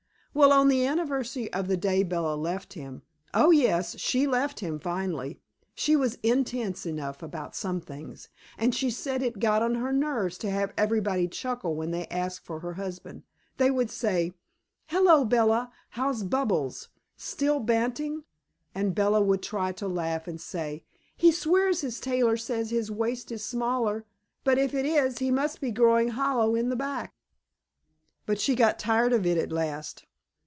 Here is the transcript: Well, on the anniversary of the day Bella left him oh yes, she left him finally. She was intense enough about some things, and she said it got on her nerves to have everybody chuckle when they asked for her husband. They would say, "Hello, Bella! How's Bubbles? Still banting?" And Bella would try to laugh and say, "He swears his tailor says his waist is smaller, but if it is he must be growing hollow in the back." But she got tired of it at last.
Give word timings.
Well, 0.33 0.53
on 0.53 0.69
the 0.69 0.85
anniversary 0.87 1.51
of 1.51 1.67
the 1.67 1.75
day 1.75 2.03
Bella 2.03 2.35
left 2.37 2.71
him 2.71 3.01
oh 3.33 3.51
yes, 3.51 3.97
she 3.99 4.25
left 4.25 4.61
him 4.61 4.79
finally. 4.79 5.41
She 5.75 5.97
was 5.97 6.17
intense 6.23 6.85
enough 6.85 7.21
about 7.21 7.53
some 7.53 7.81
things, 7.81 8.29
and 8.57 8.73
she 8.73 8.89
said 8.91 9.21
it 9.21 9.39
got 9.41 9.61
on 9.61 9.75
her 9.75 9.91
nerves 9.91 10.37
to 10.37 10.49
have 10.49 10.73
everybody 10.77 11.27
chuckle 11.27 11.75
when 11.75 11.91
they 11.91 12.07
asked 12.07 12.45
for 12.45 12.61
her 12.61 12.75
husband. 12.75 13.23
They 13.57 13.69
would 13.69 13.89
say, 13.91 14.31
"Hello, 14.87 15.25
Bella! 15.25 15.73
How's 15.89 16.23
Bubbles? 16.23 16.87
Still 17.17 17.59
banting?" 17.59 18.23
And 18.73 18.95
Bella 18.95 19.19
would 19.21 19.43
try 19.43 19.73
to 19.73 19.85
laugh 19.89 20.29
and 20.29 20.39
say, 20.39 20.85
"He 21.17 21.33
swears 21.33 21.81
his 21.81 21.99
tailor 21.99 22.37
says 22.37 22.69
his 22.69 22.89
waist 22.89 23.33
is 23.33 23.43
smaller, 23.43 24.05
but 24.45 24.57
if 24.57 24.73
it 24.73 24.85
is 24.85 25.17
he 25.17 25.29
must 25.29 25.59
be 25.59 25.71
growing 25.71 26.07
hollow 26.07 26.55
in 26.55 26.69
the 26.69 26.77
back." 26.77 27.13
But 28.25 28.39
she 28.39 28.55
got 28.55 28.79
tired 28.79 29.11
of 29.11 29.25
it 29.25 29.37
at 29.37 29.51
last. 29.51 30.05